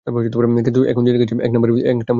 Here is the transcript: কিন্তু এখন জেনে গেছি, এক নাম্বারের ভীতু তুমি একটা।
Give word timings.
কিন্তু 0.65 0.79
এখন 0.83 1.03
জেনে 1.05 1.19
গেছি, 1.19 1.33
এক 1.43 1.51
নাম্বারের 1.51 1.73
ভীতু 1.75 1.87
তুমি 1.87 1.93
একটা। 1.93 2.09